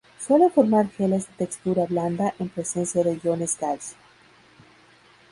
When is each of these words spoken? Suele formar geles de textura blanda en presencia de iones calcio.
Suele 0.17 0.49
formar 0.49 0.89
geles 0.89 1.27
de 1.27 1.35
textura 1.45 1.85
blanda 1.85 2.33
en 2.39 2.49
presencia 2.49 3.03
de 3.03 3.19
iones 3.23 3.55
calcio. 3.55 3.95